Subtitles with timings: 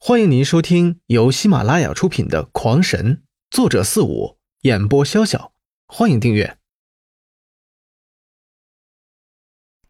[0.00, 3.16] 欢迎您收听由喜马拉雅出品的《狂神》，
[3.50, 5.50] 作者四五，演播潇潇。
[5.88, 6.56] 欢迎订阅。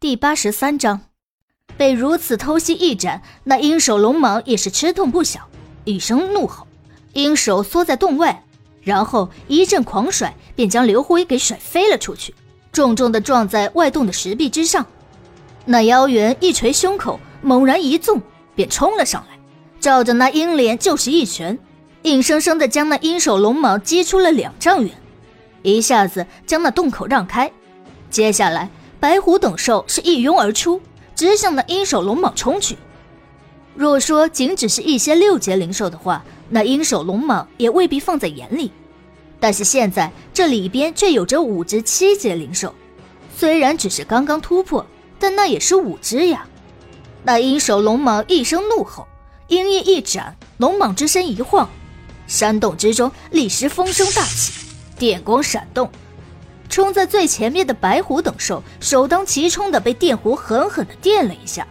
[0.01, 1.11] 第八十三章，
[1.77, 5.47] 被如此偷袭一斩，那鹰首龙蟒也是吃痛不小，
[5.85, 6.67] 一声怒吼，
[7.13, 8.43] 鹰手缩在洞外，
[8.81, 12.35] 然后一阵狂甩，便将刘辉给甩飞了出去，
[12.73, 14.87] 重重的撞在外洞的石壁之上。
[15.67, 18.23] 那妖猿一捶胸口，猛然一纵，
[18.55, 19.28] 便冲了上来，
[19.81, 21.59] 照着那鹰脸就是一拳，
[22.03, 24.91] 硬生生的将那鹰首龙蟒击出了两丈远，
[25.63, 27.51] 一下子将那洞口让开。
[28.11, 30.81] 接下来，白虎等兽是一拥而出，
[31.15, 32.77] 直向那鹰首龙蟒冲去。
[33.75, 38.73] 若说仅只是一些六阶灵兽的话，那鹰首龙蟒也未必放在眼里，
[39.39, 42.75] 但是现在这里边却有着五只七阶灵兽，
[43.37, 44.85] 虽然只是刚刚突破。
[45.21, 46.47] 但那也是五只呀！
[47.25, 49.05] 那鹰首龙蟒一声怒吼，
[49.49, 51.69] 鹰翼一展，龙蟒之身一晃，
[52.27, 54.53] 山洞之中立时风声大起，
[54.99, 55.91] 电光闪动。
[56.69, 61.67] 冲在最前面的白虎等兽首当其冲的被电弧狠狠的电了一下，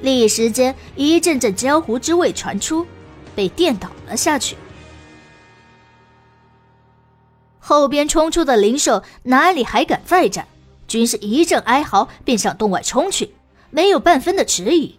[0.00, 2.86] 立时间一阵阵江湖之味传出，
[3.34, 4.56] 被电倒了下去。
[7.58, 10.48] 后边冲出的灵兽哪里还敢再战？
[10.88, 13.34] 均是一阵哀嚎，便向洞外冲去，
[13.70, 14.98] 没有半分的迟疑。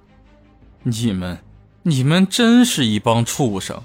[0.84, 1.38] 你们，
[1.84, 3.82] 你们真是一帮畜生！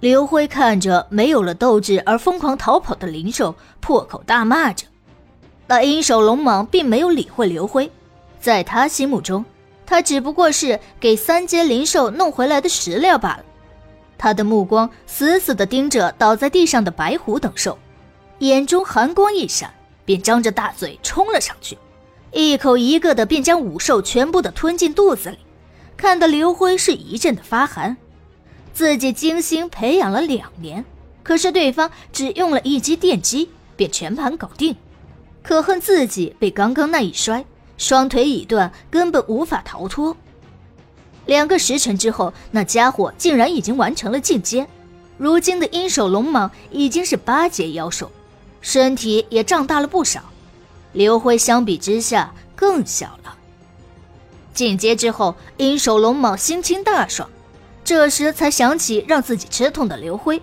[0.00, 4.86] 刘辉看着没有了斗志而疯狂逃跑的灵兽，破口大骂着。
[5.68, 7.88] 那鹰首龙蟒并没有理会刘辉，
[8.40, 9.44] 在他心目中，
[9.86, 13.44] 他只不过是给三阶灵兽弄回来的食料罢了。
[14.16, 17.78] 他的目光死死地盯着倒在地上的白虎等兽，
[18.40, 19.72] 眼中寒光一闪。
[20.04, 21.76] 便张着大嘴冲了上去，
[22.32, 25.36] 一口一个的便将五兽全部的吞进肚子里，
[25.98, 27.96] 看得刘辉是一阵的发寒。
[28.72, 30.84] 自己精心培养了两年，
[31.24, 34.76] 可是对方只用了一击电击便全盘搞定，
[35.42, 37.44] 可恨自己被刚刚那一摔，
[37.76, 40.16] 双腿已断，根本无法逃脱。
[41.26, 44.66] 两个时辰之后，那家伙竟然已经完成了进阶，
[45.16, 48.10] 如今的鹰首龙蟒已经是八阶妖兽。
[48.60, 50.22] 身体也胀大了不少，
[50.92, 53.36] 刘辉相比之下更小了。
[54.58, 57.30] 进阶之后，鹰首龙蟒心情大爽，
[57.84, 60.42] 这时才想起让自己吃痛的刘辉，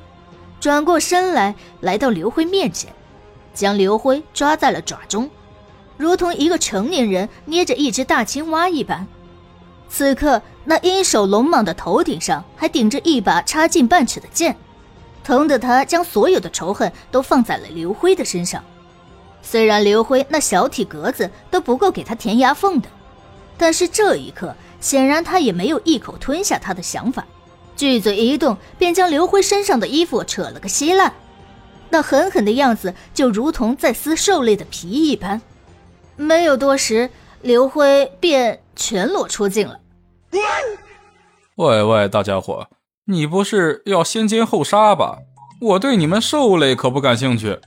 [0.61, 2.93] 转过身来，来到刘辉面前，
[3.53, 5.29] 将刘辉抓在了爪中，
[5.97, 9.05] 如同一个成年人捏着一只大青蛙一般。
[9.89, 14.55] 此刻，那鹰首龙蟒的头顶上还顶着一把插进半尺的剑。
[15.25, 18.63] 疼得他将所有的仇恨都放在了刘辉的身上。
[19.41, 22.87] 虽然刘辉那小体格子都不够给他填牙缝的，
[23.57, 27.25] 但是这一刻显然他也没有一口吞下他的想法，
[27.75, 31.13] 巨嘴一动便将刘辉身上的衣服扯了个稀烂，
[31.89, 35.41] 那狠狠的样子就如同在撕兽类的皮一般。
[36.15, 37.09] 没有多时，
[37.41, 39.79] 刘辉便全裸出镜了。
[41.55, 42.67] 喂喂，大家伙！
[43.05, 45.19] 你不是要先奸后杀吧？
[45.61, 47.59] 我对你们兽类可不感兴趣。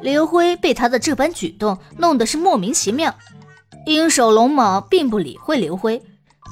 [0.00, 3.14] 刘辉被他的这般举动弄得是莫名其妙。
[3.86, 6.02] 鹰首龙蟒并不理会刘辉，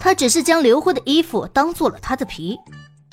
[0.00, 2.58] 他只是将刘辉的衣服当做了他的皮，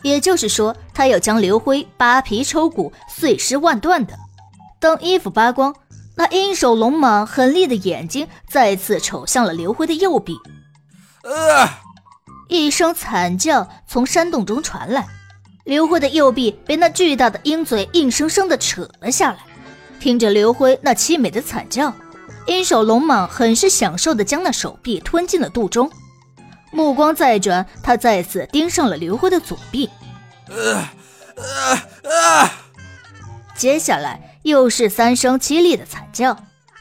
[0.04, 4.14] 也就是说，他要将刘辉扒皮抽骨、碎尸万段的。
[4.80, 5.76] 等衣服扒光，
[6.16, 10.38] 那鹰首龙蟒狠厉的眼睛再次瞅向了刘辉的右臂。
[11.24, 11.70] 呃。
[12.52, 15.08] 一声惨叫从山洞中传来，
[15.66, 19.38] 刘辉的右臂被那巨大的鹰嘴硬生生的扯了下来。
[20.00, 21.94] 听着刘辉那凄美的惨叫，
[22.50, 25.90] 鹰首龙蟒很是享受的将那手臂吞进了肚中。
[26.72, 29.88] 目光再转，他再次盯上了刘辉的左臂。
[33.56, 36.36] 接下来又是三声凄厉的惨叫。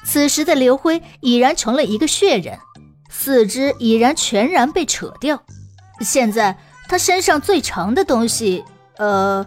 [0.05, 2.59] 此时的刘辉已然成了一个血人，
[3.11, 5.43] 四肢已然全然被扯掉。
[6.01, 6.57] 现在
[6.89, 8.65] 他身上最长的东西，
[8.97, 9.47] 呃，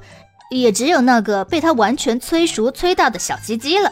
[0.51, 3.92] 也只有那个被他完全催熟催大的小鸡鸡了。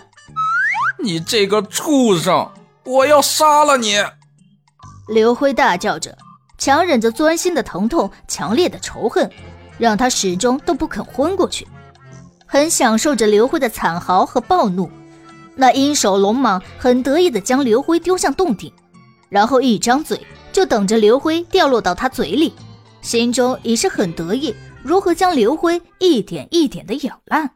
[1.02, 2.52] 你这个畜生，
[2.84, 3.96] 我要杀了你！
[5.08, 6.18] 刘辉大叫着，
[6.58, 9.30] 强忍着钻心的疼痛，强烈的仇恨，
[9.78, 11.68] 让他始终都不肯昏过去。
[12.46, 14.90] 很享受着刘辉的惨嚎和暴怒，
[15.56, 18.72] 那鹰首龙蟒很得意的将刘辉丢向洞顶，
[19.30, 20.20] 然后一张嘴。
[20.52, 22.54] 就等着刘辉掉落到他嘴里，
[23.02, 27.52] 心中已是很得意，如何将刘辉一点一点的咬烂？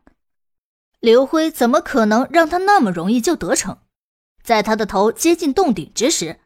[1.03, 3.77] 刘辉怎么可能让他那么容易就得逞？
[4.41, 6.38] 在他的头接近洞顶之时，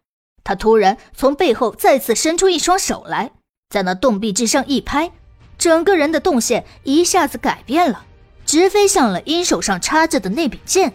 [0.44, 3.30] 他突然从背后再次伸出一双手来，
[3.70, 5.12] 在那洞壁之上一拍，
[5.60, 8.04] 整个人的动线一下子改变了，
[8.48, 10.92] 直飞向了鹰手上插着的那柄剑。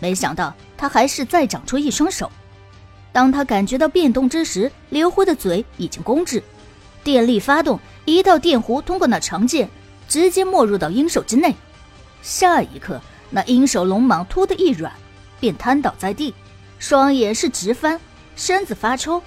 [0.00, 2.28] 没想到他还是再长出一双手。
[3.12, 6.42] 当他感觉到变动之时，刘辉的嘴已经弓至，
[7.04, 9.70] 电力发动，一道电弧通过那长剑，
[10.08, 11.54] 直接没入到鹰手之内。
[12.22, 13.00] 下一刻，
[13.30, 14.92] 那鹰手龙蟒突的一软，
[15.40, 16.34] 便瘫倒在地，
[16.78, 18.00] 双眼是直翻，
[18.36, 19.22] 身子发抽。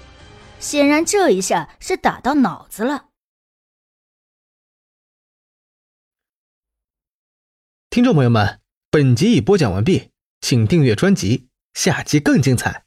[0.60, 3.06] 显然这一下是打到脑子了。
[7.90, 8.60] 听众朋友们，
[8.90, 10.10] 本集已播讲完毕，
[10.40, 12.84] 请订阅专辑，下集更精彩。